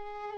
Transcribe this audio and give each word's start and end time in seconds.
you 0.00 0.29